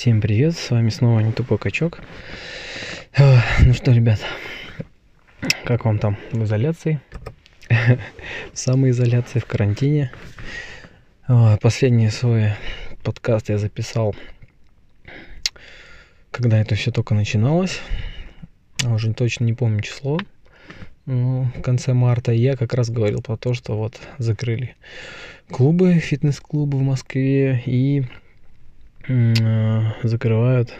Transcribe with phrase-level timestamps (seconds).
[0.00, 2.00] Всем привет, с вами снова не тупой качок.
[3.18, 4.18] Ну что, ребят,
[5.66, 7.02] как вам там в изоляции?
[7.68, 10.10] В самоизоляции, в карантине.
[11.60, 12.54] Последний свой
[13.02, 14.16] подкаст я записал,
[16.30, 17.78] когда это все только начиналось.
[18.86, 20.18] Уже точно не помню число.
[21.04, 24.76] Ну, в конце марта я как раз говорил про то, что вот закрыли
[25.50, 28.06] клубы, фитнес-клубы в Москве и
[29.06, 30.72] закрывают,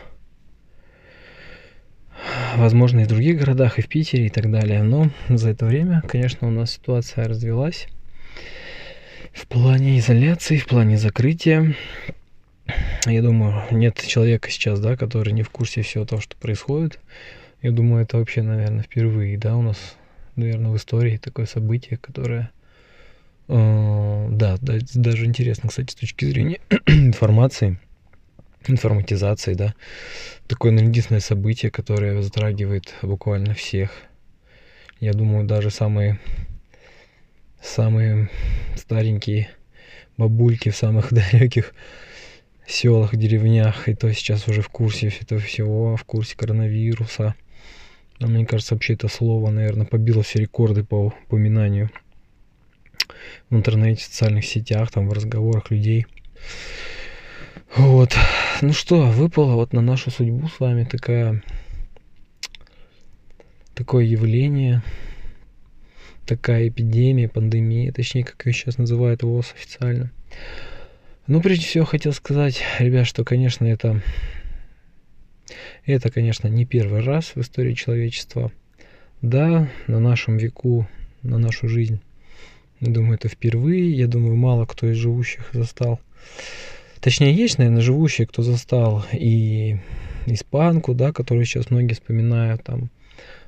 [2.56, 4.82] возможно, и в других городах, и в Питере, и так далее.
[4.82, 7.88] Но за это время, конечно, у нас ситуация развелась
[9.32, 11.74] в плане изоляции, в плане закрытия.
[13.06, 17.00] Я думаю, нет человека сейчас, да, который не в курсе всего того, что происходит.
[17.62, 19.96] Я думаю, это вообще, наверное, впервые, да, у нас,
[20.36, 22.50] наверное, в истории такое событие, которое,
[23.48, 27.78] э, да, да, даже интересно, кстати, с точки зрения информации,
[28.66, 29.74] информатизации, да,
[30.46, 33.90] такое, наверное, единственное событие, которое затрагивает буквально всех.
[35.00, 36.20] Я думаю, даже самые,
[37.62, 38.28] самые
[38.76, 39.50] старенькие
[40.16, 41.74] бабульки в самых далеких
[42.66, 47.34] селах, деревнях, и то сейчас уже в курсе этого всего, в курсе коронавируса.
[48.18, 51.90] Но мне кажется, вообще это слово, наверное, побило все рекорды по упоминанию
[53.48, 56.06] в интернете, в социальных сетях, там, в разговорах людей.
[57.76, 58.16] Вот.
[58.62, 61.42] Ну что, выпало вот на нашу судьбу с вами такая,
[63.74, 64.82] такое явление,
[66.26, 70.10] такая эпидемия, пандемия, точнее, как ее сейчас называют ВОЗ официально.
[71.28, 74.02] Ну, прежде всего, хотел сказать, ребят, что, конечно, это,
[75.86, 78.50] это, конечно, не первый раз в истории человечества.
[79.22, 80.88] Да, на нашем веку,
[81.22, 82.00] на нашу жизнь,
[82.80, 83.92] думаю, это впервые.
[83.92, 86.00] Я думаю, мало кто из живущих застал.
[87.00, 89.78] Точнее, есть, наверное, живущие, кто застал и
[90.26, 92.90] испанку, да, которую сейчас многие вспоминают, там,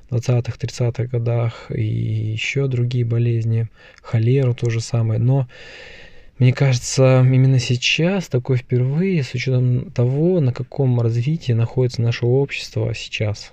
[0.09, 3.67] в 20-х, 30-х годах, и еще другие болезни,
[4.01, 5.19] холеру то же самое.
[5.19, 5.47] Но
[6.39, 12.93] мне кажется, именно сейчас, такой впервые, с учетом того, на каком развитии находится наше общество
[12.95, 13.51] сейчас.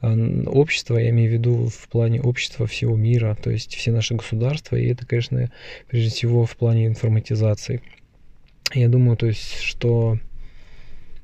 [0.00, 0.12] А,
[0.46, 4.74] Общество, я имею в виду в плане общества всего мира, то есть все наши государства,
[4.76, 5.50] и это, конечно,
[5.88, 7.80] прежде всего в плане информатизации.
[8.74, 10.18] Я думаю, то есть, что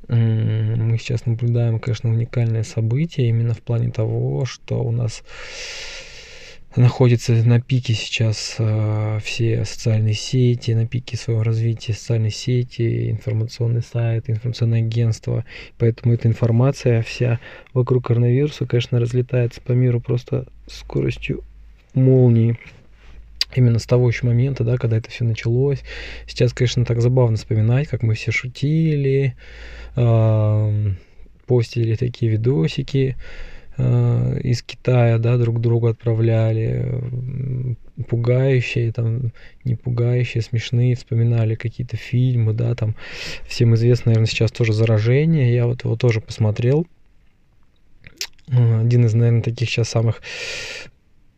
[0.08, 5.22] мы сейчас наблюдаем, конечно, уникальное событие именно в плане того, что у нас
[6.76, 13.82] находятся на пике сейчас э, все социальные сети, на пике своего развития социальные сети, информационный
[13.82, 15.44] сайт, информационное агентство.
[15.78, 17.40] Поэтому эта информация вся
[17.74, 21.42] вокруг коронавируса, конечно, разлетается по миру просто скоростью
[21.94, 22.58] молнии.
[23.54, 25.80] Именно с того еще момента, да, когда это все началось.
[26.26, 29.36] Сейчас, конечно, так забавно вспоминать, как мы все шутили,
[29.96, 30.96] ам,
[31.46, 33.16] постили такие видосики
[33.76, 39.32] э, из Китая, да, друг другу отправляли, пугающие, там,
[39.64, 42.94] не пугающие, смешные, вспоминали какие-то фильмы, да, там,
[43.46, 46.86] всем известно, наверное, сейчас тоже «Заражение», я вот его тоже посмотрел,
[48.50, 50.22] Э, один из, наверное, таких сейчас самых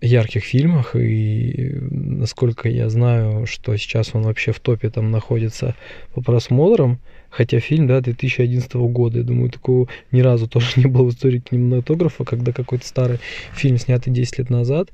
[0.03, 5.77] ярких фильмах, и насколько я знаю, что сейчас он вообще в топе там находится
[6.13, 6.99] по просмотрам,
[7.31, 11.39] хотя фильм, да, 2011 года, я думаю, такого ни разу тоже не было в истории
[11.39, 13.21] кинематографа, когда какой-то старый
[13.55, 14.89] фильм, снятый 10 лет назад,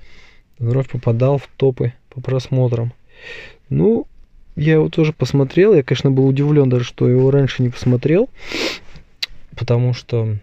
[0.59, 2.93] вновь попадал в топы по просмотрам.
[3.71, 4.07] Ну,
[4.57, 8.29] я его тоже посмотрел, я, конечно, был удивлен даже, что его раньше не посмотрел,
[9.57, 10.37] потому что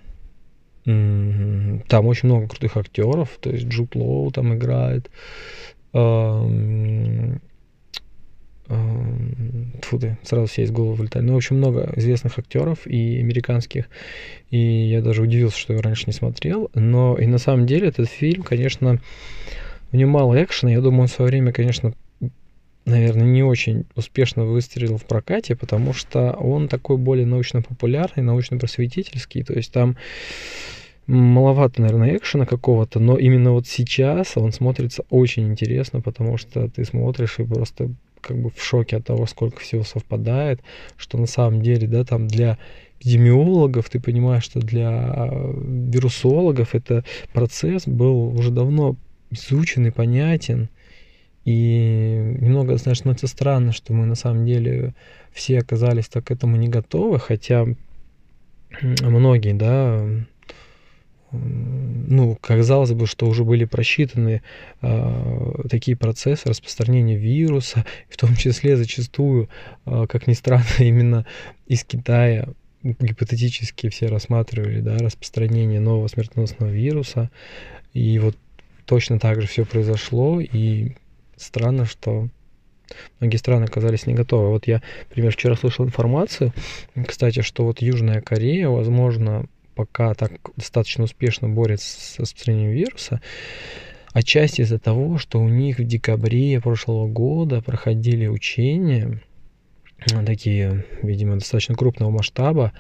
[0.86, 5.10] там очень много крутых актеров, то есть Джуд Лоу там играет,
[9.82, 11.24] тьфу ты, сразу все из головы вылетали.
[11.24, 13.90] Ну, в общем, много известных актеров и американских,
[14.50, 18.10] и я даже удивился, что я раньше не смотрел, но и на самом деле этот
[18.10, 19.00] фильм, конечно,
[19.92, 21.94] в нем мало экшена, я думаю, он в свое время, конечно,
[22.86, 29.54] наверное, не очень успешно выстрелил в прокате, потому что он такой более научно-популярный, научно-просветительский, то
[29.54, 29.98] есть там
[31.08, 36.86] маловато, наверное, экшена какого-то, но именно вот сейчас он смотрится очень интересно, потому что ты
[36.86, 37.92] смотришь и просто
[38.22, 40.62] как бы в шоке от того, сколько всего совпадает,
[40.98, 42.58] что на самом деле, да, там для
[43.00, 47.04] эпидемиологов, ты понимаешь, что для вирусологов это
[47.34, 48.96] процесс был уже давно
[49.30, 50.70] изучен и понятен,
[51.46, 54.94] и немного, знаешь, становится странно, что мы на самом деле
[55.32, 57.66] все оказались так к этому не готовы, хотя
[58.82, 60.06] многие, да,
[61.32, 64.42] ну, казалось бы, что уже были просчитаны
[64.82, 69.50] а, такие процессы распространения вируса, в том числе зачастую,
[69.86, 71.26] а, как ни странно, именно
[71.68, 72.48] из Китая
[72.84, 77.32] гипотетически все рассматривали, да, распространение нового смертоносного вируса.
[77.94, 78.38] И вот
[78.86, 80.96] точно так же все произошло, и
[81.38, 82.30] странно, что
[83.20, 84.50] многие страны оказались не готовы.
[84.50, 86.54] Вот я, например, вчера слышал информацию,
[87.08, 93.22] кстати, что вот Южная Корея, возможно, пока так достаточно успешно борется с распространением вируса,
[94.14, 99.22] отчасти из-за того, что у них в декабре прошлого года проходили учения,
[100.26, 102.72] такие, видимо, достаточно крупного масштаба,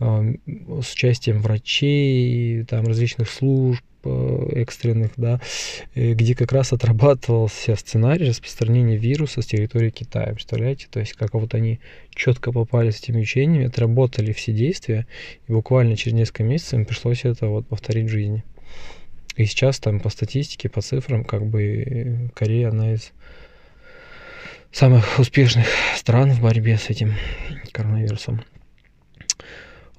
[0.00, 5.40] с участием врачей, там, различных служб, э, экстренных, да,
[5.94, 10.32] э, где как раз отрабатывался сценарий распространения вируса с территории Китая.
[10.32, 10.86] Представляете?
[10.90, 11.80] То есть как вот они
[12.10, 15.06] четко попали с этими учениями, отработали все действия,
[15.48, 18.44] и буквально через несколько месяцев им пришлось это вот повторить в жизни.
[19.36, 23.12] И сейчас там по статистике, по цифрам, как бы э, Корея одна из
[24.72, 25.66] самых успешных
[25.96, 27.14] стран в борьбе с этим
[27.72, 28.42] коронавирусом.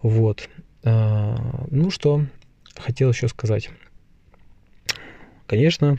[0.01, 0.49] Вот.
[0.83, 2.25] А, ну что,
[2.75, 3.69] хотел еще сказать.
[5.47, 5.97] Конечно,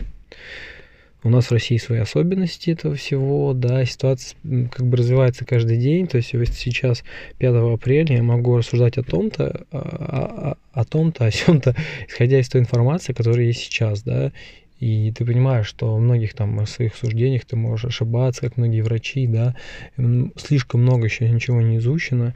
[1.22, 4.38] у нас в России свои особенности этого всего, да, ситуация
[4.70, 7.02] как бы развивается каждый день, то есть сейчас
[7.38, 11.76] 5 апреля я могу рассуждать о том-то, о, о, о том-то, о чем-то,
[12.08, 14.32] исходя из той информации, которая есть сейчас, да,
[14.78, 19.26] и ты понимаешь, что в многих там своих суждениях ты можешь ошибаться, как многие врачи,
[19.26, 19.54] да,
[20.36, 22.34] слишком много еще ничего не изучено,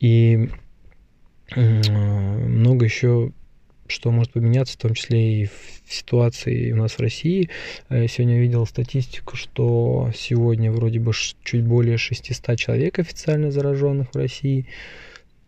[0.00, 0.48] и
[1.54, 3.32] много еще
[3.88, 5.52] что может поменяться, в том числе и в
[5.88, 7.50] ситуации у нас в России.
[7.88, 11.12] Я сегодня видел статистику, что сегодня вроде бы
[11.44, 14.66] чуть более 600 человек официально зараженных в России,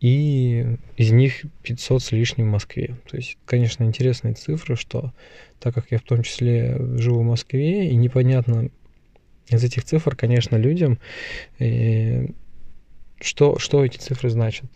[0.00, 2.96] и из них 500 с лишним в Москве.
[3.10, 5.12] То есть, конечно, интересные цифры, что
[5.58, 8.70] так как я в том числе живу в Москве, и непонятно
[9.48, 10.98] из этих цифр, конечно, людям,
[11.58, 12.28] э,
[13.20, 14.66] что, что эти цифры значат.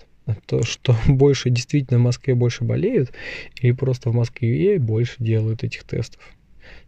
[0.47, 3.13] То, что больше действительно в Москве больше болеют,
[3.61, 6.21] или просто в Москве больше делают этих тестов.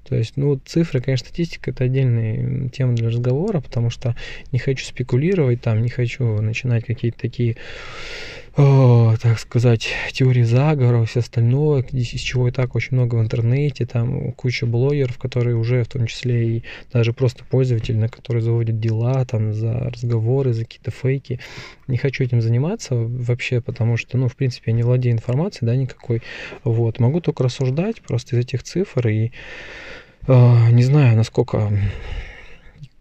[0.07, 4.15] То есть, ну, цифры, конечно, статистика это отдельная тема для разговора, потому что
[4.53, 7.57] не хочу спекулировать там, не хочу начинать какие-то такие
[8.57, 14.31] так сказать, теории заговора, все остальное, из чего и так очень много в интернете, там
[14.33, 16.63] куча блогеров, которые уже в том числе и
[16.93, 21.41] даже просто пользователи, на которые заводят дела, там за разговоры, за какие-то фейки.
[21.89, 25.75] Не хочу этим заниматься вообще, потому что, ну, в принципе, я не владею информацией, да,
[25.75, 26.23] никакой.
[26.63, 29.33] Вот, могу только рассуждать просто из этих цифр и
[30.29, 31.73] э, не знаю, насколько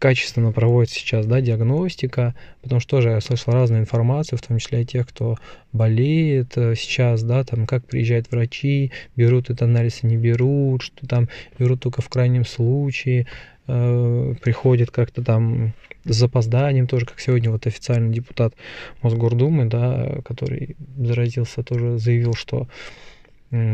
[0.04, 4.82] качественно проводится сейчас да, диагностика, потому что тоже я слышал разную информацию, в том числе
[4.82, 5.38] и тех, кто
[5.72, 11.30] болеет э, сейчас, да, там, как приезжают врачи, берут этот анализ не берут, что там
[11.58, 13.26] берут только в крайнем случае,
[13.66, 15.72] э, приходит как-то там
[16.04, 18.52] с запозданием тоже, как сегодня вот официальный депутат
[19.00, 22.68] Мосгордумы, да, который заразился, тоже заявил, что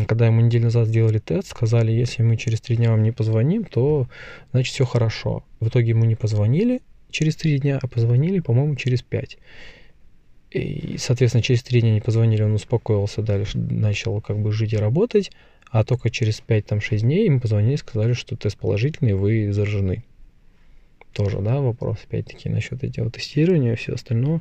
[0.06, 3.64] когда ему неделю назад сделали тест, сказали, если мы через три дня вам не позвоним,
[3.64, 4.08] то
[4.52, 5.44] значит все хорошо.
[5.60, 9.38] В итоге ему не позвонили через три дня, а позвонили, по-моему, через пять.
[10.50, 14.76] И, соответственно, через три дня не позвонили, он успокоился, дальше начал как бы жить и
[14.76, 15.30] работать,
[15.70, 20.02] а только через 5-6 дней ему позвонили и сказали, что тест положительный, вы заражены.
[21.12, 24.40] Тоже, да, вопрос опять-таки насчет этого тестирования и все остальное.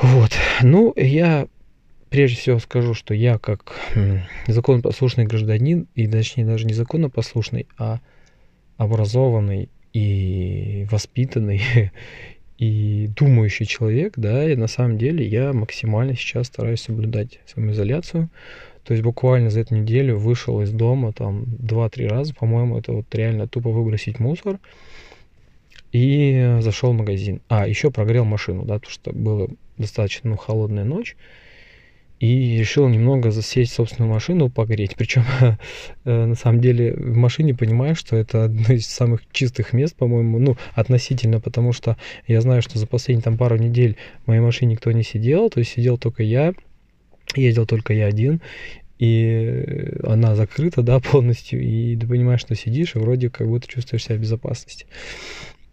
[0.00, 0.32] Вот.
[0.62, 1.48] Ну, я
[2.10, 3.74] прежде всего скажу, что я как
[4.46, 8.00] законопослушный гражданин, и точнее даже не законопослушный, а
[8.76, 11.60] образованный и воспитанный
[12.58, 18.28] и думающий человек, да, и на самом деле я максимально сейчас стараюсь соблюдать самоизоляцию.
[18.84, 23.12] То есть буквально за эту неделю вышел из дома там 2-3 раза, по-моему, это вот
[23.14, 24.60] реально тупо выбросить мусор.
[25.92, 27.40] И зашел в магазин.
[27.48, 29.48] А, еще прогрел машину, да, потому что было
[29.78, 31.16] достаточно ну, холодная ночь
[32.18, 34.94] и решил немного засесть собственную машину, погреть.
[34.96, 35.24] Причем,
[36.04, 40.38] э, на самом деле, в машине понимаю, что это одно из самых чистых мест, по-моему,
[40.38, 41.96] ну, относительно, потому что
[42.26, 45.60] я знаю, что за последние там пару недель в моей машине никто не сидел, то
[45.60, 46.54] есть сидел только я,
[47.34, 48.40] ездил только я один,
[48.98, 54.04] и она закрыта, да, полностью, и ты понимаешь, что сидишь, и вроде как будто чувствуешь
[54.04, 54.86] себя в безопасности.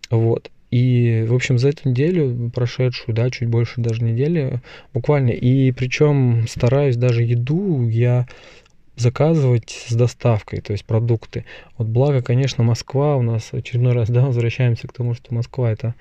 [0.09, 0.51] Вот.
[0.74, 4.60] И, в общем, за эту неделю, прошедшую, да, чуть больше даже недели,
[4.92, 8.25] буквально, и причем стараюсь даже еду я
[8.96, 11.46] заказывать с доставкой, то есть продукты.
[11.77, 15.94] Вот благо, конечно, Москва у нас очередной раз, да, возвращаемся к тому, что Москва это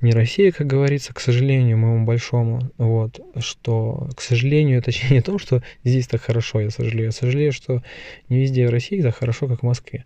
[0.00, 5.40] не Россия, как говорится, к сожалению, моему большому, вот, что, к сожалению, точнее не том,
[5.40, 7.82] что здесь так хорошо, я сожалею, я сожалею, что
[8.28, 10.04] не везде в России так хорошо, как в Москве.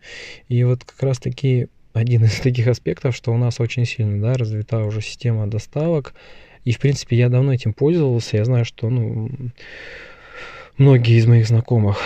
[0.48, 4.34] И вот как раз таки один из таких аспектов, что у нас очень сильно, да,
[4.34, 6.14] развита уже система доставок.
[6.64, 8.36] И, в принципе, я давно этим пользовался.
[8.36, 9.30] Я знаю, что, ну,
[10.76, 11.98] многие из моих знакомых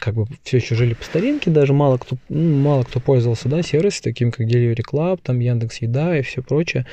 [0.00, 3.62] как бы все еще жили по старинке, даже мало кто, ну, мало кто пользовался, да,
[3.62, 6.86] сервисами, таким как Delivery Club, там Яндекс Еда и все прочее.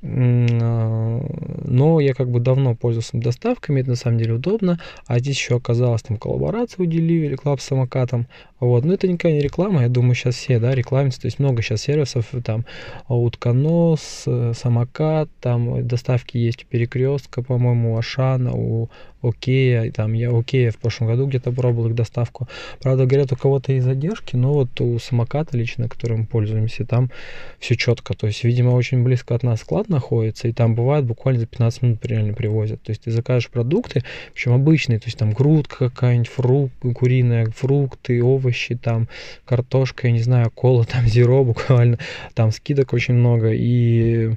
[0.00, 1.20] А,
[1.64, 5.56] но я как бы давно пользовался доставками, это на самом деле удобно, а здесь еще
[5.56, 8.28] оказалась там коллаборация у Delivery Club с самокатом,
[8.60, 11.62] вот, но это никакая не реклама, я думаю, сейчас все, да, рекламятся, то есть много
[11.62, 12.64] сейчас сервисов, там,
[13.08, 18.88] утконос, э, самокат, там доставки есть у Перекрестка, по-моему, у Ашана, у
[19.22, 22.48] Окея, там, я Окея в прошлом году где-то пробовал их доставку,
[22.80, 27.10] правда, говорят, у кого-то есть задержки, но вот у самоката лично, которым пользуемся, там
[27.58, 31.40] все четко, то есть, видимо, очень близко от нас склад находится, и там бывает буквально
[31.40, 32.82] за 15 минут реально привозят.
[32.82, 38.22] То есть ты закажешь продукты, причем обычные, то есть там грудка какая-нибудь, фрукт, куриная, фрукты,
[38.22, 39.08] овощи, там
[39.44, 41.98] картошка, я не знаю, кола, там зеро буквально,
[42.34, 43.52] там скидок очень много.
[43.52, 44.34] И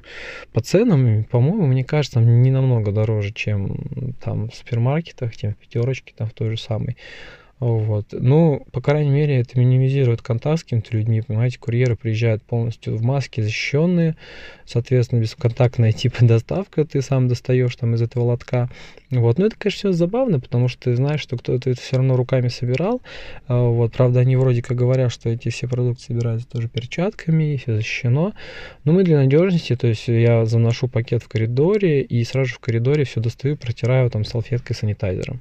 [0.52, 6.14] по ценам, по-моему, мне кажется, там не намного дороже, чем там супермаркетах, чем в пятерочке,
[6.16, 6.96] там в той же самой.
[7.62, 8.06] Вот.
[8.10, 11.22] Ну, по крайней мере, это минимизирует контакт с какими-то людьми.
[11.22, 14.16] Понимаете, курьеры приезжают полностью в маске защищенные,
[14.66, 18.68] соответственно, бесконтактная типа доставка, ты сам достаешь там из этого лотка.
[19.12, 19.38] Вот.
[19.38, 22.48] Но это, конечно, все забавно, потому что ты знаешь, что кто-то это все равно руками
[22.48, 23.00] собирал.
[23.46, 23.92] А, вот.
[23.92, 28.32] Правда, они вроде как говорят, что эти все продукты собираются тоже перчатками, все защищено.
[28.82, 32.58] Но мы для надежности, то есть я заношу пакет в коридоре и сразу же в
[32.58, 35.40] коридоре все достаю, протираю там салфеткой санитайзером.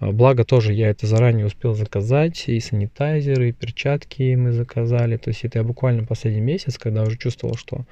[0.00, 5.16] А, благо тоже я это заранее успел заказать, и санитайзеры, и перчатки мы заказали.
[5.16, 7.84] То есть это я буквально последний месяц, когда уже чувствовал, что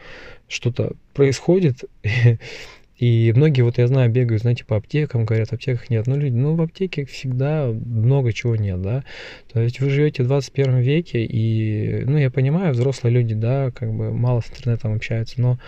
[0.49, 1.85] что-то происходит,
[2.99, 6.07] и многие, вот я знаю, бегают, знаете, по аптекам, говорят, аптеках нет.
[6.07, 9.05] Ну, люди, ну, в аптеке всегда много чего нет, да.
[9.53, 13.93] То есть вы живете в 21 веке, и, ну, я понимаю, взрослые люди, да, как
[13.93, 15.59] бы мало с интернетом общаются, но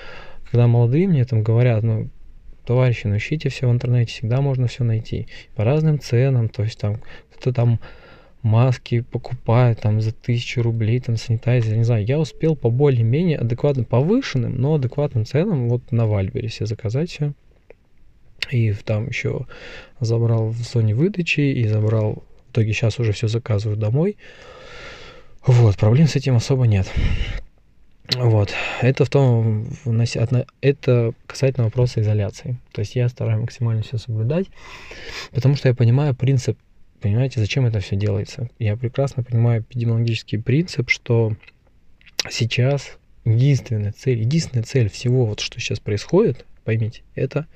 [0.51, 2.11] когда молодые мне там говорят, ну,
[2.67, 5.27] товарищи, ну, ищите все в интернете, всегда можно все найти.
[5.57, 7.01] По разным ценам, то есть там
[7.43, 7.81] кто-то там
[8.43, 13.85] маски покупают там за тысячу рублей, там санитайзер, не знаю, я успел по более-менее адекватным,
[13.85, 17.33] повышенным, но адекватным ценам вот на Вальбере заказать все.
[18.51, 19.47] И там еще
[20.01, 24.17] забрал в зоне выдачи и забрал, в итоге сейчас уже все заказываю домой.
[25.47, 26.91] Вот, проблем с этим особо нет.
[28.17, 29.67] Вот, это в том,
[30.61, 32.59] это касательно вопроса изоляции.
[32.73, 34.47] То есть я стараюсь максимально все соблюдать,
[35.31, 36.59] потому что я понимаю принцип
[37.03, 38.49] Понимаете, зачем это все делается?
[38.61, 41.33] Я прекрасно понимаю эпидемиологический принцип, что
[42.31, 47.49] сейчас единственная цель, единственная цель всего, вот что сейчас происходит, поймите, это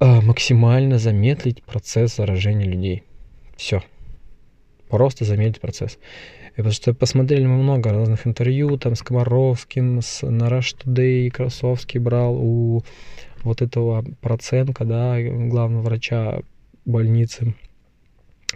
[0.00, 3.04] э, максимально замедлить процесс заражения людей.
[3.56, 3.84] Все.
[4.88, 5.96] Просто замедлить процесс.
[6.54, 12.00] И потому что посмотрели мы много разных интервью, там с Комаровским, с Нараш Today, Красовский
[12.00, 12.82] брал у
[13.44, 16.40] вот этого процента, да, главного врача
[16.84, 17.54] больницы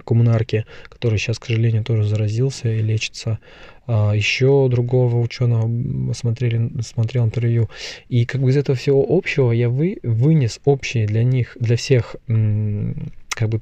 [0.04, 3.38] коммунарки, который сейчас, к сожалению, тоже заразился и лечится.
[3.86, 7.68] А еще другого ученого смотрели, смотрел интервью.
[8.08, 12.16] И как бы из этого всего общего я вы, вынес общие для них, для всех
[12.26, 13.60] как бы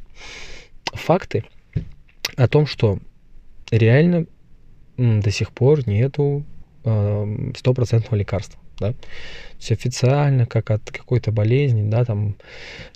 [0.84, 1.44] факты
[2.36, 2.98] о том, что
[3.70, 4.26] реально
[4.96, 6.44] до сих пор нету
[7.56, 8.96] стопроцентного лекарства да, то
[9.58, 12.36] есть официально, как от какой-то болезни, да, там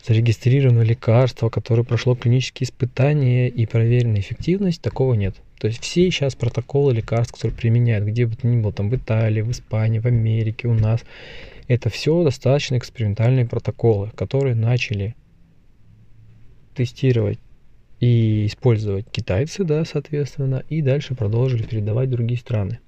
[0.06, 5.36] зарегистрировано лекарство, которое прошло клинические испытания и проверена эффективность, такого нет.
[5.58, 8.96] То есть все сейчас протоколы лекарств, которые применяют, где бы то ни было, там в
[8.96, 11.04] Италии, в Испании, в Америке, у нас,
[11.68, 15.14] это все достаточно экспериментальные протоколы, которые начали
[16.74, 17.38] тестировать
[18.00, 22.80] и использовать китайцы, да, соответственно, и дальше продолжили передавать другие страны.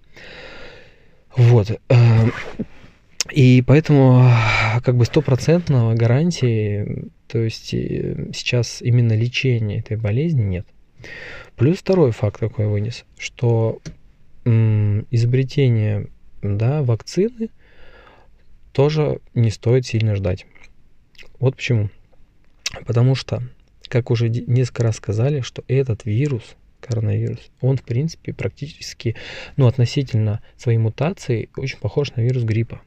[1.36, 1.78] Вот.
[3.30, 4.30] И поэтому
[4.82, 10.66] как бы стопроцентного гарантии, то есть э, сейчас именно лечения этой болезни нет.
[11.56, 13.80] Плюс второй факт какой вынес, что
[14.44, 16.08] изобретение
[16.40, 17.48] да, вакцины
[18.72, 20.46] тоже не стоит сильно ждать.
[21.40, 21.90] Вот почему.
[22.86, 23.42] Потому что,
[23.88, 29.16] как уже несколько раз сказали, что этот вирус, коронавирус, он в принципе практически,
[29.56, 32.80] ну относительно своей мутации, очень похож на вирус гриппа.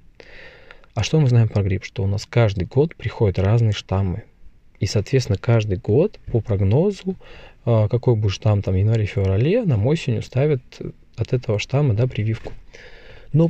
[1.00, 1.86] А что мы знаем про грипп?
[1.86, 4.24] Что у нас каждый год приходят разные штаммы.
[4.82, 7.16] И, соответственно, каждый год по прогнозу,
[7.64, 10.62] а, какой будет штамм там в январе-феврале, нам осенью ставят
[11.16, 12.52] от этого штамма да, прививку.
[13.32, 13.50] Но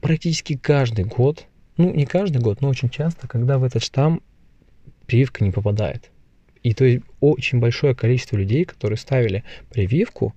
[0.00, 4.20] практически каждый год, ну не каждый год, но очень часто, когда в этот штамм
[5.06, 6.10] прививка не попадает.
[6.64, 10.34] И то есть очень большое количество людей, которые ставили прививку,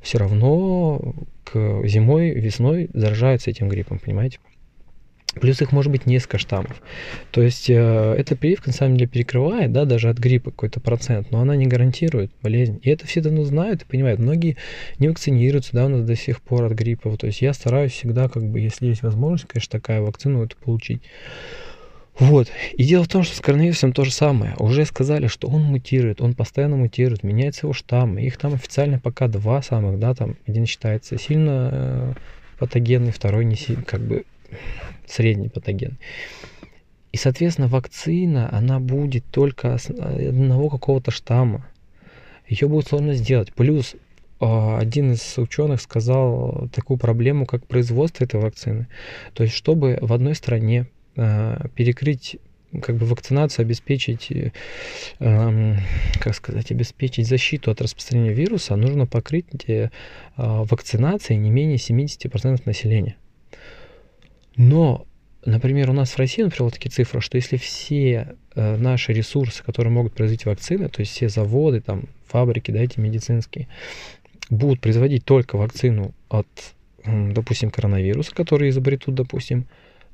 [0.00, 1.14] все равно
[1.44, 4.38] к зимой, весной заражаются этим гриппом, понимаете?
[5.34, 6.82] Плюс их может быть несколько штаммов.
[7.30, 11.30] То есть э, эта прививка на самом деле перекрывает, да, даже от гриппа какой-то процент,
[11.30, 12.80] но она не гарантирует болезнь.
[12.82, 14.18] И это все давно знают и понимают.
[14.18, 14.56] Многие
[14.98, 17.16] не вакцинируются, да, у нас до сих пор от гриппа.
[17.16, 21.02] То есть я стараюсь всегда, как бы, если есть возможность, конечно, такая вакцину это получить.
[22.18, 22.48] Вот.
[22.72, 24.54] И дело в том, что с коронавирусом то же самое.
[24.58, 28.18] Уже сказали, что он мутирует, он постоянно мутирует, меняется его штамм.
[28.18, 32.12] Их там официально пока два самых, да, там один считается сильно э,
[32.58, 34.24] патогенный, второй не сильно, как бы
[35.10, 35.98] средний патоген.
[37.12, 41.66] И, соответственно, вакцина, она будет только одного какого-то штамма.
[42.48, 43.52] Ее будет сложно сделать.
[43.52, 43.96] Плюс
[44.40, 48.88] а, один из ученых сказал такую проблему, как производство этой вакцины.
[49.34, 50.86] То есть, чтобы в одной стране
[51.16, 52.38] а, перекрыть
[52.82, 54.52] как бы вакцинацию, обеспечить, э,
[56.20, 59.90] как сказать, обеспечить защиту от распространения вируса, нужно покрыть э,
[60.36, 63.16] вакцинацией не менее 70% населения.
[64.56, 65.06] Но,
[65.44, 69.62] например, у нас в России, например, вот такие цифры, что если все э, наши ресурсы,
[69.62, 73.68] которые могут производить вакцины, то есть все заводы, там, фабрики, да, эти медицинские,
[74.50, 76.48] будут производить только вакцину от,
[77.04, 79.66] допустим, коронавируса, который изобретут, допустим,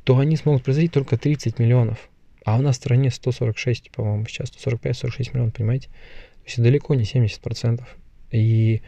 [0.05, 2.09] то они смогут производить только 30 миллионов.
[2.45, 5.89] А у нас в стране 146, по-моему, сейчас 145-46 миллионов, понимаете?
[5.89, 7.83] То есть далеко не 70%.
[8.31, 8.83] И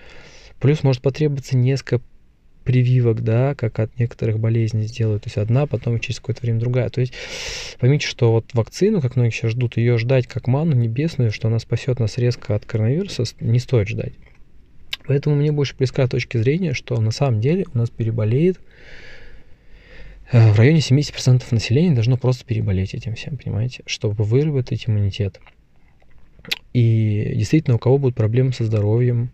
[0.60, 2.00] плюс может потребоваться несколько
[2.68, 5.22] прививок, да, как от некоторых болезней сделают.
[5.22, 6.90] То есть одна, потом через какое-то время другая.
[6.90, 7.14] То есть
[7.80, 11.60] поймите, что вот вакцину, как многие сейчас ждут, ее ждать как ману небесную, что она
[11.60, 14.12] спасет нас резко от коронавируса, не стоит ждать.
[15.06, 18.60] Поэтому мне больше близка точки зрения, что на самом деле у нас переболеет
[20.30, 25.40] э, в районе 70% населения должно просто переболеть этим всем, понимаете, чтобы выработать иммунитет.
[26.74, 29.30] И действительно, у кого будут проблемы со здоровьем,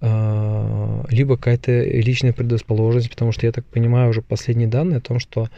[0.00, 5.48] либо какая-то личная предрасположенность, потому что я так понимаю уже последние данные о том, что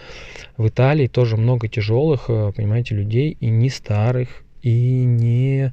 [0.56, 4.28] в Италии тоже много тяжелых, э, понимаете, людей, и не старых,
[4.62, 5.72] и не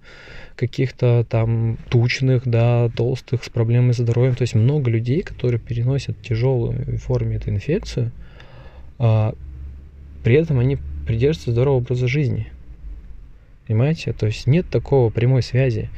[0.56, 4.36] каких-то там тучных, да, толстых с проблемами с здоровьем.
[4.36, 8.12] То есть много людей, которые переносят тяжелую форме эту инфекцию,
[8.99, 9.34] а
[10.23, 12.51] при этом они придерживаются здорового образа жизни.
[13.67, 14.13] Понимаете?
[14.13, 15.89] То есть нет такого прямой связи.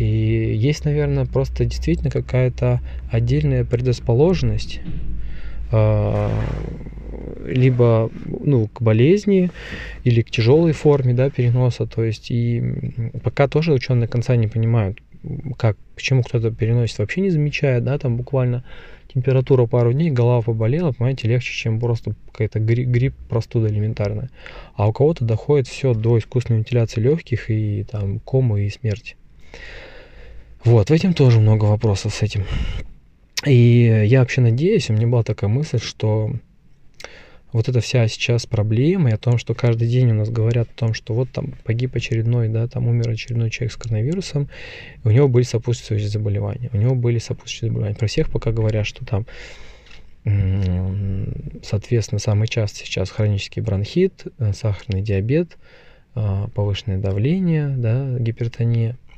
[0.00, 4.80] И есть, наверное, просто действительно какая-то отдельная предрасположенность
[5.70, 6.30] а,
[7.44, 9.50] либо ну, к болезни
[10.04, 11.84] или к тяжелой форме да, переноса.
[11.84, 12.62] То есть и
[13.22, 14.98] пока тоже ученые до конца не понимают,
[15.58, 18.64] как, почему кто-то переносит, вообще не замечая, да, там буквально
[19.12, 24.30] температура пару дней, голова поболела, понимаете, легче, чем просто какая-то грипп, грипп, простуда элементарная.
[24.76, 29.16] А у кого-то доходит все до искусственной вентиляции легких и там комы и смерти.
[30.64, 32.44] Вот, в этом тоже много вопросов с этим.
[33.46, 36.30] И я вообще надеюсь, у меня была такая мысль, что
[37.52, 40.78] вот эта вся сейчас проблема и о том, что каждый день у нас говорят о
[40.78, 44.50] том, что вот там погиб очередной, да, там умер очередной человек с коронавирусом,
[45.02, 47.96] у него были сопутствующие заболевания, у него были сопутствующие заболевания.
[47.96, 49.26] Про всех пока говорят, что там,
[51.62, 55.56] соответственно, самый частый сейчас хронический бронхит, э, сахарный диабет,
[56.14, 58.98] а, повышенное давление, да, гипертония–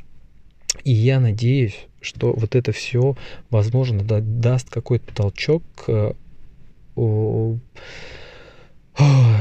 [0.85, 3.16] и я надеюсь, что вот это все,
[3.50, 6.16] возможно, да, даст какой-то толчок к,
[6.96, 7.56] о,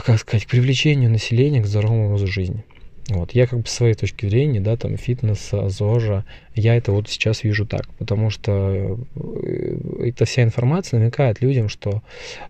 [0.05, 2.63] как сказать, к привлечению населения к здоровому образу жизни.
[3.11, 3.33] Вот.
[3.33, 6.23] Я как бы с своей точки зрения, да, там фитнеса, ЗОЖа,
[6.55, 12.03] я это вот сейчас вижу так, потому что э, эта вся информация намекает людям, что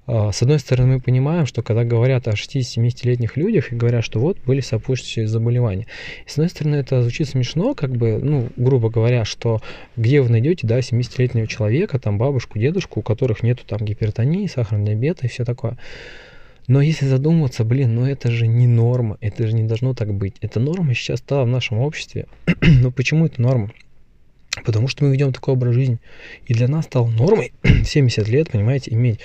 [0.06, 4.19] а, с одной стороны мы понимаем, что когда говорят о 60-70-летних людях и говорят, что
[4.19, 5.88] вот были сопутствующие заболевания,
[6.28, 9.62] с одной стороны это звучит смешно, как бы, ну, грубо говоря, что
[9.95, 14.89] где вы найдете, да, 70-летнего человека, там бабушку, дедушку, у которых нету там гипертонии, сахарного
[14.89, 15.76] диабета и все такое.
[16.67, 20.36] Но если задуматься, блин, ну это же не норма, это же не должно так быть.
[20.41, 22.28] Это норма сейчас стала в нашем обществе.
[22.62, 23.71] Но почему это норма?
[24.65, 26.00] Потому что мы ведем такой образ жизни.
[26.45, 29.19] И для нас стало нормой 70 лет, понимаете, иметь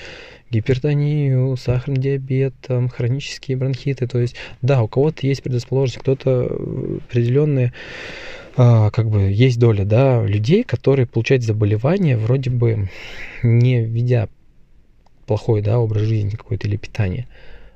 [0.50, 4.06] гипертонию, сахарный диабет, там, хронические бронхиты.
[4.06, 7.72] То есть, да, у кого-то есть предрасположенность, кто-то э, определенные,
[8.56, 12.88] а, как бы, есть доля, да, людей, которые получают заболевания, вроде бы
[13.42, 14.28] не ведя
[15.26, 17.26] плохой, да, образ жизни какой-то или питание.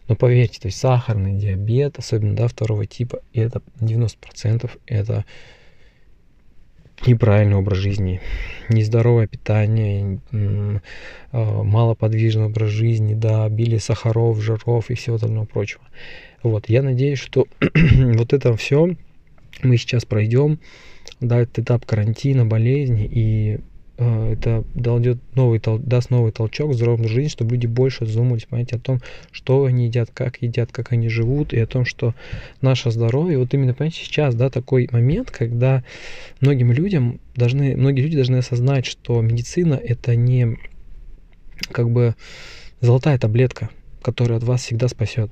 [0.08, 5.24] Но поверьте, то есть сахарный диабет, особенно, да, второго типа, это 90% это
[7.06, 8.20] неправильный образ жизни,
[8.68, 10.20] нездоровое питание,
[11.32, 15.82] а, малоподвижный образ жизни, да, обилие сахаров, жиров и всего остального прочего.
[16.42, 18.96] Вот, я надеюсь, что вот это все
[19.62, 20.58] мы сейчас пройдем,
[21.20, 23.60] да, этот этап карантина, болезни, и
[24.00, 29.00] это дает новый, даст новый толчок здоровому жизни, чтобы люди больше задумались, понимаете, о том,
[29.30, 32.14] что они едят, как едят, как они живут, и о том, что
[32.62, 35.84] наше здоровье, вот именно, понимаете, сейчас, да, такой момент, когда
[36.40, 40.56] многим людям должны, многие люди должны осознать, что медицина это не
[41.70, 42.14] как бы
[42.80, 43.68] золотая таблетка,
[44.02, 45.30] которая от вас всегда спасет.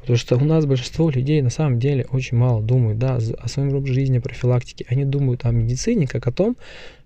[0.00, 3.74] Потому что у нас большинство людей на самом деле очень мало думают да, о своем
[3.74, 4.84] образе жизни, профилактике.
[4.88, 6.56] Они думают о медицине как о том,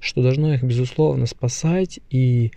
[0.01, 2.53] что должно их, безусловно, спасать и,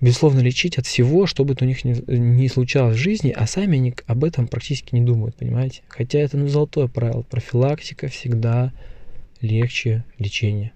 [0.00, 3.78] безусловно, лечить от всего, что бы у них не, не случалось в жизни, а сами
[3.78, 5.82] они об этом практически не думают, понимаете?
[5.88, 7.22] Хотя это ну, золотое правило.
[7.22, 8.72] Профилактика всегда
[9.40, 10.72] легче лечения.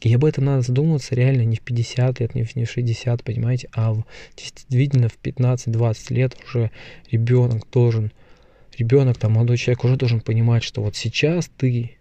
[0.00, 3.92] И об этом надо задумываться реально не в 50 лет, не в 60, понимаете, а
[3.92, 4.04] в,
[4.36, 6.70] действительно в 15-20 лет уже
[7.10, 8.10] ребенок должен,
[8.78, 11.98] ребенок, там, молодой человек уже должен понимать, что вот сейчас ты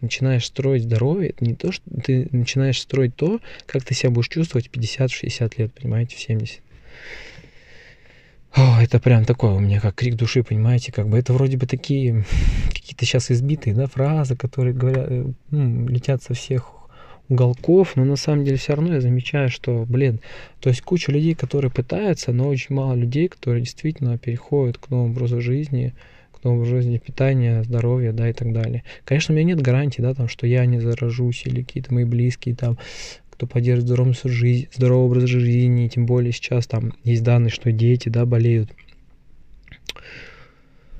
[0.00, 4.28] начинаешь строить здоровье, это не то, что ты начинаешь строить то, как ты себя будешь
[4.28, 6.60] чувствовать в 50-60 лет, понимаете, в 70.
[8.56, 11.66] О, это прям такое у меня как крик души, понимаете, как бы это вроде бы
[11.66, 12.24] такие
[12.68, 16.75] какие-то сейчас избитые, да, фразы, которые говорят, э, ну, летят со всех
[17.28, 20.20] уголков, но на самом деле все равно я замечаю, что, блин,
[20.60, 25.12] то есть куча людей, которые пытаются, но очень мало людей, которые действительно переходят к новому
[25.12, 25.94] образу жизни,
[26.32, 28.84] к новому образу жизни питания, здоровья, да, и так далее.
[29.04, 32.54] Конечно, у меня нет гарантии, да, там, что я не заражусь или какие-то мои близкие,
[32.54, 32.78] там,
[33.30, 38.08] кто поддерживает здоровый, жизнь, здоровый образ жизни, тем более сейчас там есть данные, что дети,
[38.08, 38.70] да, болеют.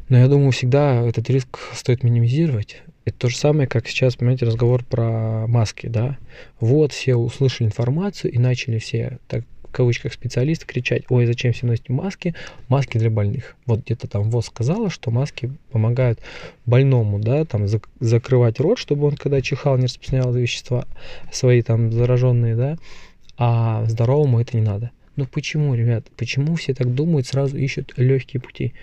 [0.08, 2.82] Но я думаю, всегда этот риск стоит минимизировать.
[3.06, 6.18] Это то же самое, как сейчас, понимаете, разговор про маски, да.
[6.58, 11.66] Вот все услышали информацию и начали все, так в кавычках, специалисты кричать, ой, зачем все
[11.66, 12.34] носите маски,
[12.68, 13.54] маски для больных.
[13.64, 16.18] Вот где-то там ВОЗ сказала, что маски помогают
[16.64, 20.86] больному, да, там зак- закрывать рот, чтобы он, когда чихал, не распространял вещества
[21.30, 22.76] свои там зараженные, да,
[23.38, 24.90] а здоровому это не надо.
[25.14, 28.74] Ну почему, ребят, почему все так думают, сразу ищут легкие пути?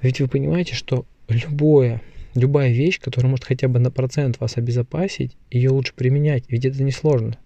[0.00, 2.00] Ведь вы понимаете, что любое
[2.34, 6.82] любая вещь, которая может хотя бы на процент вас обезопасить, ее лучше применять, ведь это
[6.82, 7.36] несложно.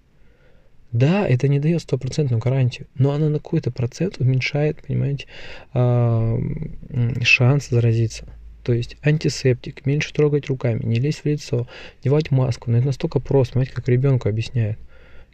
[0.93, 5.27] Да, это не дает стопроцентную гарантию, но она на какой-то процент уменьшает, понимаете,
[7.25, 8.27] шанс заразиться.
[8.63, 11.67] То есть антисептик, меньше трогать руками, не лезть в лицо,
[12.05, 12.71] девать маску.
[12.71, 14.79] Но это настолько просто, понимаете, как ребенку объясняют.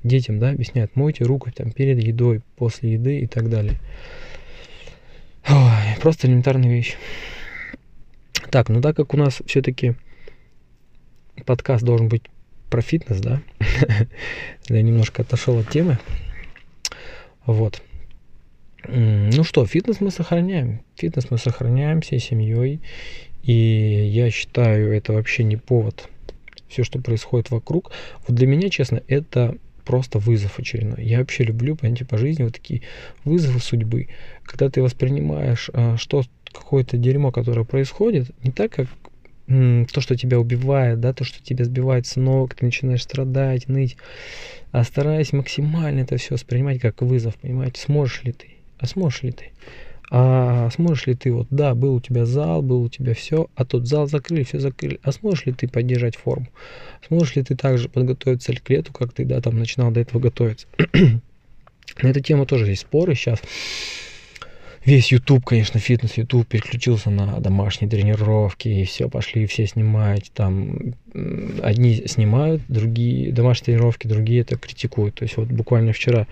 [0.03, 3.81] Детям, да, объясняют, мойте руку там перед едой, после еды и так далее.
[5.49, 6.97] Ой, просто элементарная вещь.
[8.51, 9.95] Так, ну так как у нас все-таки
[11.45, 12.23] подкаст должен быть
[12.71, 13.41] про фитнес, да,
[14.69, 15.99] я немножко отошел от темы.
[17.47, 17.83] Вот.
[18.87, 20.83] Ну что, фитнес мы сохраняем.
[20.97, 22.81] Фитнес мы сохраняем всей семьей.
[23.43, 26.09] И я считаю, это вообще не повод.
[26.69, 27.91] Все, что происходит вокруг.
[28.27, 31.03] Вот для меня, честно, это просто вызов очередной.
[31.03, 32.83] Я вообще люблю, понимаете, по жизни вот такие
[33.25, 34.09] вызовы судьбы.
[34.43, 38.89] Когда ты воспринимаешь, а, что какое-то дерьмо, которое происходит, не так, как
[39.49, 43.97] то, что тебя убивает, да, то, что тебя сбивает с ног, ты начинаешь страдать, ныть,
[44.73, 49.33] а стараясь максимально это все воспринимать как вызов, понимаете, сможешь ли ты, а сможешь ли
[49.33, 49.53] ты,
[50.11, 53.65] а сможешь ли ты, вот, да, был у тебя зал, был у тебя все, а
[53.65, 56.49] тот зал закрыли, все закрыли, а сможешь ли ты поддержать форму,
[57.07, 60.67] сможешь ли ты также подготовиться к лету, как ты, да, там начинал до этого готовиться.
[62.03, 63.41] На эту тему тоже есть споры сейчас
[64.89, 70.95] весь YouTube, конечно, фитнес YouTube переключился на домашние тренировки, и все, пошли все снимать, там,
[71.63, 75.17] одни снимают, другие, домашние тренировки, другие это критикуют.
[75.17, 76.27] То есть вот буквально вчера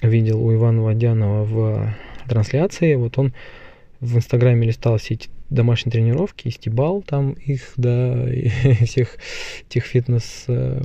[0.00, 1.96] видел у Ивана Водянова в
[2.28, 3.34] трансляции, вот он
[4.00, 8.48] в Инстаграме листал все эти домашние тренировки, стебал там их, да, и
[8.84, 9.16] всех
[9.68, 10.82] этих фитнес э,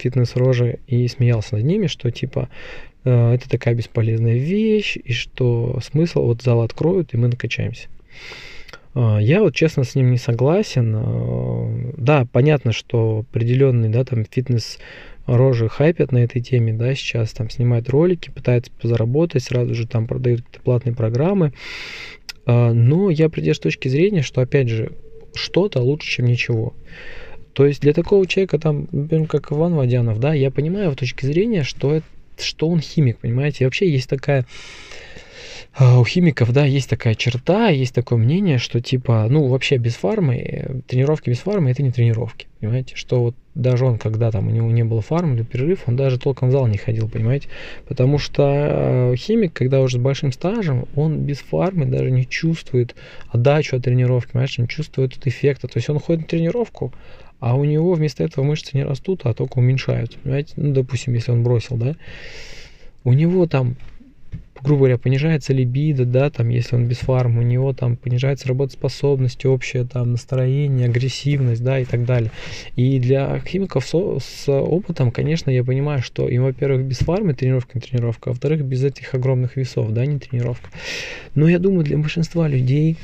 [0.00, 2.48] фитнес-рожи и смеялся над ними, что типа
[3.04, 7.88] Э, это такая бесполезная вещь, и что смысл, вот зал откроют, и мы накачаемся.
[8.94, 10.94] Э, я вот честно с ним не согласен.
[10.96, 14.78] Э, да, понятно, что определенный, да, там фитнес
[15.26, 20.06] рожи хайпят на этой теме, да, сейчас там снимают ролики, пытаются заработать, сразу же там
[20.06, 21.52] продают какие-то платные программы.
[22.46, 24.92] Но я придерживаюсь точки зрения, что, опять же,
[25.34, 26.74] что-то лучше, чем ничего.
[27.54, 31.26] То есть для такого человека, там, например, как Иван Водянов, да, я понимаю в точке
[31.26, 33.62] зрения, что это что он химик, понимаете?
[33.62, 34.44] И вообще есть такая
[35.76, 39.96] а, у химиков, да, есть такая черта, есть такое мнение, что типа, ну, вообще без
[39.96, 42.94] фармы, тренировки без фармы это не тренировки, понимаете?
[42.94, 46.18] Что вот даже он, когда там у него не было фармы или перерыв, он даже
[46.18, 47.48] толком в зал не ходил, понимаете?
[47.88, 48.42] Потому что
[49.12, 52.94] э, химик, когда уже с большим стажем, он без фармы даже не чувствует
[53.28, 55.66] отдачу от тренировки, понимаешь, не чувствует этот эффекта.
[55.66, 56.92] То есть он ходит на тренировку,
[57.44, 60.18] А у него вместо этого мышцы не растут, а только уменьшаются.
[60.18, 60.54] Понимаете?
[60.56, 61.94] Ну, допустим, если он бросил, да,
[63.04, 63.76] у него там
[64.62, 69.44] грубо говоря, понижается либидо, да, там, если он без фарм, у него там понижается работоспособность,
[69.44, 72.30] общее там настроение, агрессивность, да, и так далее.
[72.76, 77.72] И для химиков со, с опытом, конечно, я понимаю, что им, во-первых, без фармы тренировка
[77.74, 80.70] не тренировка, а во-вторых, без этих огромных весов, да, не тренировка.
[81.34, 82.96] Но я думаю, для большинства людей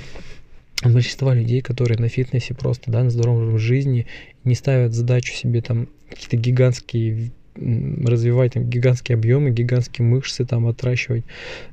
[0.85, 4.07] большинства людей, которые на фитнесе просто, да, на здоровом жизни,
[4.45, 11.25] не ставят задачу себе там какие-то гигантские развивать там гигантские объемы, гигантские мышцы, там отращивать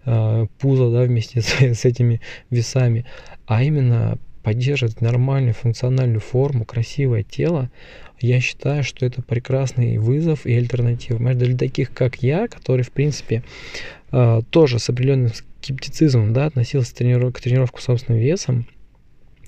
[0.06, 3.06] э, пузо, да, вместе с, с этими весами,
[3.46, 7.70] а именно поддерживать нормальную функциональную форму, красивое тело,
[8.20, 11.17] я считаю, что это прекрасный вызов и альтернатива.
[11.17, 13.43] Понимаешь, для таких, как я, которые, в принципе,
[14.12, 18.65] э, тоже с определенным скептицизмом да, относился к, трениров- к тренировку собственным весом,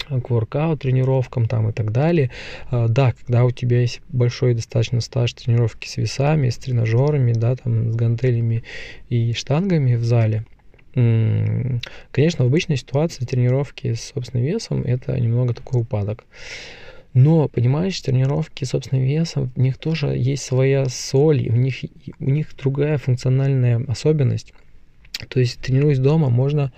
[0.07, 2.31] к воркаут тренировкам там и так далее.
[2.69, 7.55] А, да, когда у тебя есть большой достаточно стаж тренировки с весами, с тренажерами, да,
[7.55, 8.63] там с гантелями
[9.09, 10.45] и штангами в зале,
[10.93, 16.25] конечно, в обычной ситуации тренировки с собственным весом это немного такой упадок.
[17.13, 21.75] Но, понимаешь, тренировки с собственным весом, в них тоже есть своя соль, у них,
[22.19, 24.53] у них другая функциональная особенность.
[25.27, 26.71] То есть, тренируясь дома, можно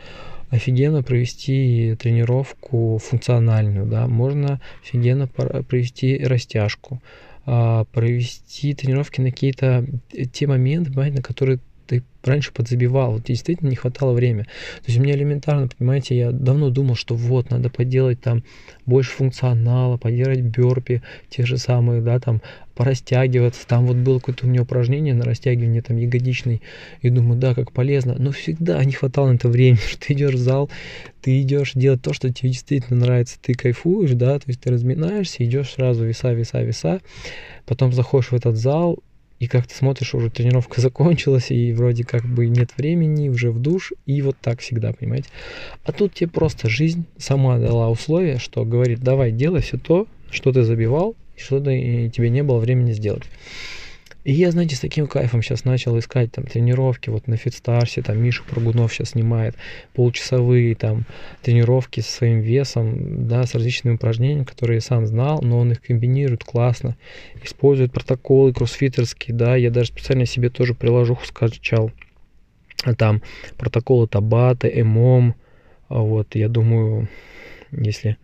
[0.51, 7.01] офигенно провести тренировку функциональную, да, можно офигенно провести растяжку,
[7.45, 11.59] а, провести тренировки на какие-то э, те моменты, на которые
[11.91, 14.43] ты раньше подзабивал, вот действительно не хватало времени.
[14.43, 18.43] То есть меня элементарно, понимаете, я давно думал, что вот, надо поделать там
[18.85, 22.41] больше функционала, поделать бёрпи, те же самые, да, там,
[22.75, 23.67] порастягиваться.
[23.67, 26.61] Там вот было какое-то у меня упражнение на растягивание там ягодичный,
[27.01, 30.35] и думаю, да, как полезно, но всегда не хватало на это времени, что ты идешь
[30.35, 30.69] в зал,
[31.21, 35.43] ты идешь делать то, что тебе действительно нравится, ты кайфуешь, да, то есть ты разминаешься,
[35.43, 37.01] идешь сразу веса, веса, веса,
[37.65, 38.99] потом заходишь в этот зал,
[39.41, 43.59] и как ты смотришь, уже тренировка закончилась, и вроде как бы нет времени, уже в
[43.59, 45.29] душ, и вот так всегда, понимаете.
[45.83, 50.53] А тут тебе просто жизнь сама дала условия, что говорит, давай, делай все то, что
[50.53, 53.23] ты забивал, что ты, тебе не было времени сделать.
[54.23, 58.21] И я, знаете, с таким кайфом сейчас начал искать там тренировки, вот на Фитстарсе, там
[58.21, 59.55] Миша Прогунов сейчас снимает
[59.93, 61.05] полчасовые там
[61.41, 65.81] тренировки со своим весом, да, с различными упражнениями, которые я сам знал, но он их
[65.81, 66.97] комбинирует классно,
[67.43, 71.91] использует протоколы кроссфитерские, да, я даже специально себе тоже приложуху скачал,
[72.83, 73.23] а там
[73.57, 74.69] протоколы Табата,
[75.89, 77.09] а вот, я думаю,
[77.71, 78.17] если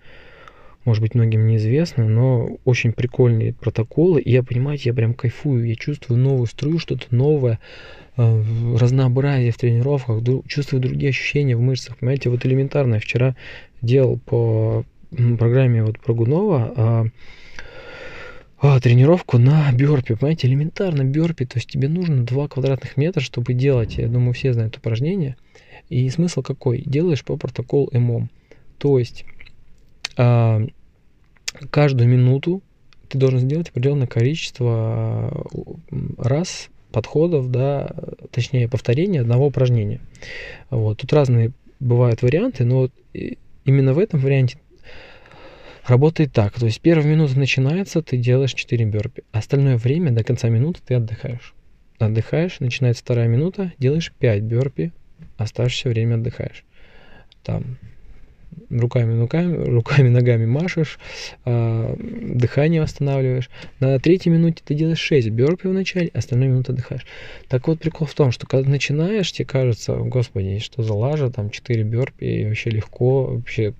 [0.87, 4.21] может быть, многим неизвестно, но очень прикольные протоколы.
[4.21, 7.59] И я, понимаете, я прям кайфую, я чувствую новую струю, что-то новое,
[8.15, 8.43] э,
[8.79, 11.97] разнообразие в тренировках, чувствую другие ощущения в мышцах.
[11.97, 13.35] Понимаете, вот элементарно, я вчера
[13.81, 14.85] делал по
[15.37, 17.05] программе вот Прогунова а,
[18.61, 23.53] а, тренировку на бёрпе, понимаете, элементарно бёрпе, то есть тебе нужно 2 квадратных метра, чтобы
[23.53, 25.35] делать, я думаю, все знают упражнение.
[25.89, 26.81] И смысл какой?
[26.85, 28.29] Делаешь по протоколу МОМ.
[28.77, 29.25] То есть
[30.17, 30.65] а,
[31.69, 32.61] каждую минуту
[33.09, 35.45] ты должен сделать определенное количество
[36.17, 37.89] раз подходов, да,
[38.31, 40.01] точнее повторения одного упражнения.
[40.69, 40.99] Вот.
[40.99, 42.89] Тут разные бывают варианты, но
[43.65, 44.57] именно в этом варианте
[45.85, 46.59] работает так.
[46.59, 49.23] То есть первая минута начинается, ты делаешь 4 бёрпи.
[49.31, 51.53] Остальное время до конца минуты ты отдыхаешь.
[51.99, 54.91] Отдыхаешь, начинается вторая минута, делаешь 5 бёрпи,
[55.37, 56.63] оставшееся время отдыхаешь.
[57.43, 57.77] Там
[58.69, 60.99] руками, руками, руками, ногами машешь,
[61.45, 63.49] э, дыхание восстанавливаешь.
[63.79, 67.05] На третьей минуте ты делаешь 6 бёрпи в начале, остальную минуту отдыхаешь.
[67.47, 71.49] Так вот, прикол в том, что когда начинаешь, тебе кажется, господи, что за лажа, там
[71.49, 73.73] 4 бёрпи, и вообще легко, вообще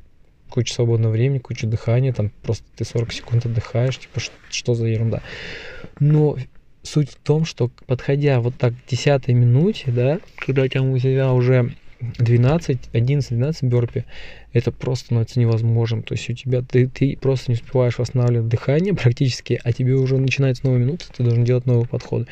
[0.49, 4.88] куча свободного времени, куча дыхания, там просто ты 40 секунд отдыхаешь, типа, что, что за
[4.88, 5.21] ерунда.
[5.99, 6.38] Но
[6.84, 11.73] суть в том, что подходя вот так к 10 минуте, да, когда у тебя уже
[11.99, 14.05] 12, 11, 12 бёрпи,
[14.53, 16.03] это просто становится невозможным.
[16.03, 20.17] То есть у тебя, ты, ты просто не успеваешь восстанавливать дыхание практически, а тебе уже
[20.17, 22.27] начинается новая минута, ты должен делать новые подходы.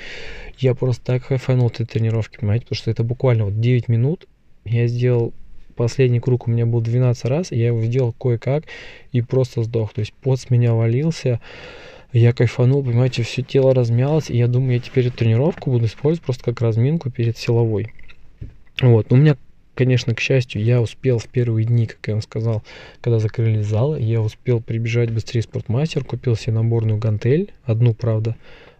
[0.57, 4.27] Я просто так хайфанул этой тренировки, понимаете, потому что это буквально вот 9 минут,
[4.65, 5.33] я сделал
[5.75, 8.63] последний круг у меня был 12 раз, я его сделал кое-как
[9.11, 9.93] и просто сдох.
[9.93, 11.41] То есть пот с меня валился,
[12.13, 16.25] я кайфанул, понимаете, все тело размялось, и я думаю, я теперь эту тренировку буду использовать
[16.25, 17.91] просто как разминку перед силовой.
[18.81, 19.35] Вот, у меня
[19.75, 22.63] конечно, к счастью, я успел в первые дни, как я вам сказал,
[23.01, 28.35] когда закрыли залы, я успел прибежать быстрее спортмастер, купил себе наборную гантель, одну, правда,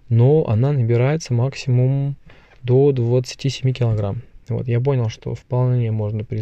[0.10, 2.16] но она набирается максимум
[2.64, 4.22] до 27 килограмм.
[4.48, 6.42] Вот, я понял, что вполне можно при,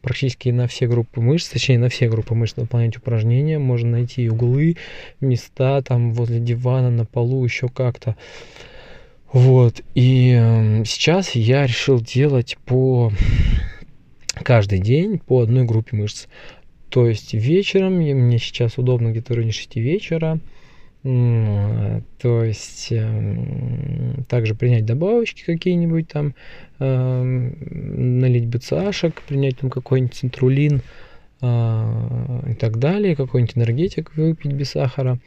[0.00, 4.76] практически на все группы мышц, точнее на все группы мышц выполнять упражнения, можно найти углы,
[5.20, 8.16] места там возле дивана, на полу, еще как-то.
[9.32, 13.10] Вот, и э, сейчас я решил делать по
[14.44, 16.26] каждый день по одной группе мышц.
[16.90, 20.38] То есть вечером, мне сейчас удобно где-то в районе 6 вечера,
[21.02, 26.34] то есть эм, также принять добавочки какие-нибудь там,
[26.78, 30.82] эм, налить БЦАшек, принять там какой-нибудь центрулин
[31.40, 35.18] а, и так далее, какой-нибудь энергетик выпить без сахара.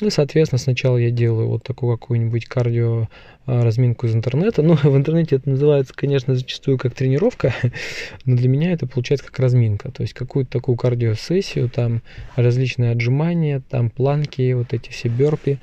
[0.00, 3.08] Ну, и, соответственно, сначала я делаю вот такую какую-нибудь кардио
[3.46, 4.62] а, разминку из интернета.
[4.70, 7.54] Ну, в интернете это называется, конечно, зачастую как тренировка,
[8.24, 9.90] но для меня это получается как разминка.
[9.90, 12.02] То есть какую-то такую кардиосессию, там
[12.36, 15.58] различные отжимания, там планки, вот эти все бёрпи.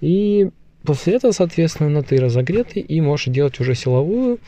[0.00, 0.50] И
[0.84, 4.38] после этого, соответственно, ты разогретый и можешь делать уже силовую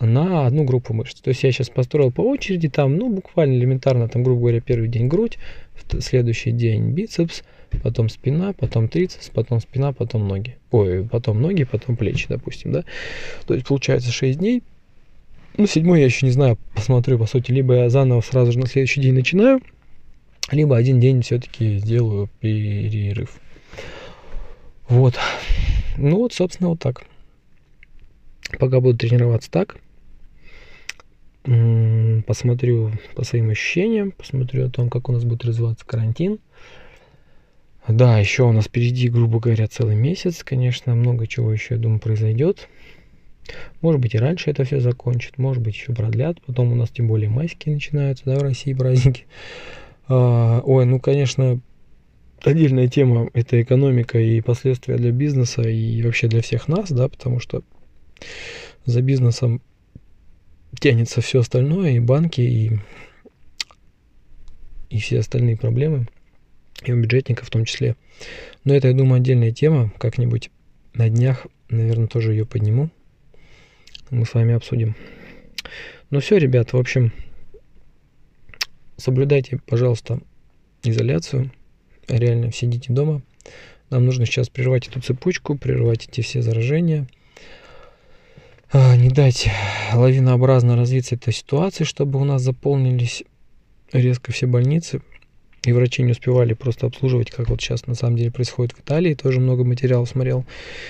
[0.00, 1.20] на одну группу мышц.
[1.20, 4.88] То есть я сейчас построил по очереди, там, ну, буквально элементарно, там, грубо говоря, первый
[4.88, 5.38] день грудь,
[6.00, 7.42] следующий день бицепс,
[7.82, 10.56] потом спина, потом трицепс, потом спина, потом ноги.
[10.70, 12.84] Ой, потом ноги, потом плечи, допустим, да.
[13.46, 14.62] То есть получается 6 дней.
[15.56, 18.66] Ну, седьмой я еще не знаю, посмотрю, по сути, либо я заново сразу же на
[18.66, 19.60] следующий день начинаю,
[20.52, 23.40] либо один день все-таки сделаю перерыв.
[24.88, 25.14] Вот.
[25.96, 27.02] Ну вот, собственно, вот так.
[28.58, 29.76] Пока буду тренироваться так,
[32.26, 36.38] посмотрю по своим ощущениям, посмотрю о том, как у нас будет развиваться карантин.
[37.88, 42.00] Да, еще у нас впереди, грубо говоря, целый месяц, конечно, много чего еще, я думаю,
[42.00, 42.68] произойдет.
[43.80, 46.38] Может быть, и раньше это все закончит, может быть, еще продлят.
[46.42, 49.24] Потом у нас тем более майские начинаются, да, в России праздники.
[50.06, 51.60] А, ой, ну, конечно,
[52.42, 57.40] отдельная тема– это экономика и последствия для бизнеса и вообще для всех нас, да, потому
[57.40, 57.62] что
[58.84, 59.62] за бизнесом
[60.78, 62.78] тянется все остальное, и банки, и,
[64.90, 66.06] и все остальные проблемы–
[66.84, 67.96] и у бюджетников в том числе.
[68.64, 69.92] Но это, я думаю, отдельная тема.
[69.98, 70.50] Как-нибудь
[70.94, 72.90] на днях, наверное, тоже ее подниму.
[74.10, 74.96] Мы с вами обсудим.
[76.10, 77.12] Ну все, ребят, в общем,
[78.96, 80.20] соблюдайте, пожалуйста,
[80.82, 81.52] изоляцию.
[82.08, 83.22] Реально, сидите дома.
[83.90, 87.06] Нам нужно сейчас прервать эту цепочку, прервать эти все заражения.
[88.70, 89.48] А, не дать
[89.94, 93.24] лавинообразно развиться этой ситуации, чтобы у нас заполнились
[93.92, 95.00] резко все больницы
[95.64, 99.14] и врачи не успевали просто обслуживать, как вот сейчас на самом деле происходит в Италии,
[99.14, 100.44] тоже много материалов смотрел,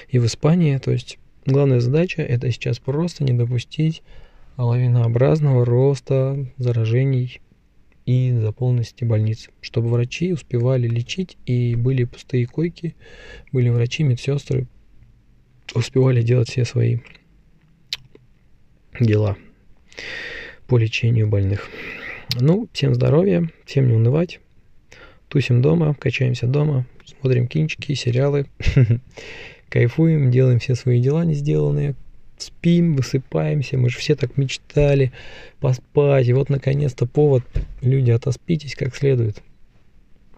[0.08, 4.02] и в Испании, то есть главная задача это сейчас просто не допустить
[4.56, 7.40] лавинообразного роста заражений
[8.06, 12.94] и заполненности больниц, чтобы врачи успевали лечить и были пустые койки,
[13.52, 14.66] были врачи, медсестры,
[15.74, 16.98] успевали делать все свои
[18.98, 19.36] дела
[20.66, 21.68] по лечению больных.
[22.40, 24.40] Ну, всем здоровья, всем не унывать
[25.28, 28.46] тусим дома, качаемся дома, смотрим кинчики, сериалы,
[29.68, 31.94] кайфуем, делаем все свои дела не сделанные,
[32.38, 35.12] спим, высыпаемся, мы же все так мечтали
[35.60, 37.44] поспать, и вот наконец-то повод,
[37.82, 39.42] люди, отоспитесь как следует,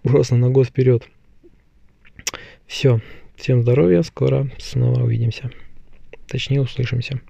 [0.03, 1.07] просто на год вперед.
[2.67, 3.01] Все,
[3.35, 5.51] всем здоровья, скоро снова увидимся,
[6.27, 7.21] точнее услышимся.